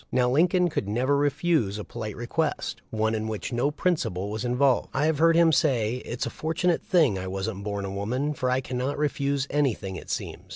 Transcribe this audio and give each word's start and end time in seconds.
Now 0.11 0.27
Lincoln 0.31 0.67
could 0.71 0.87
never 0.87 1.15
refuse 1.15 1.77
a 1.77 1.83
374 1.83 1.85
THE 1.85 1.85
LIFE 1.85 2.09
OF 2.09 2.19
LINCOLN. 2.19 2.33
polite 2.33 2.81
request— 2.81 2.81
one 2.89 3.13
in 3.13 3.27
which 3.27 3.53
no 3.53 3.69
principle 3.69 4.31
was 4.31 4.43
involved. 4.43 4.89
I 4.95 5.05
have 5.05 5.19
heard 5.19 5.35
him 5.35 5.51
say, 5.51 5.97
"It's 5.97 6.25
a 6.25 6.31
for 6.31 6.55
tunate 6.55 6.81
thing 6.81 7.19
I 7.19 7.27
wasn't 7.27 7.63
born 7.63 7.85
a 7.85 7.91
woman, 7.91 8.33
for 8.33 8.49
I 8.49 8.61
cannot 8.61 8.97
refuse 8.97 9.45
anything, 9.51 9.97
it 9.97 10.09
seems." 10.09 10.41